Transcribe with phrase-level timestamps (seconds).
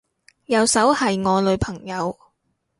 [0.47, 2.17] 右手係我女朋友